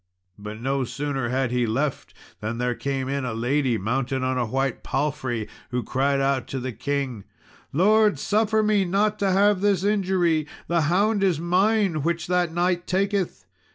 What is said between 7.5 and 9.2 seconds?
"Lord, suffer me not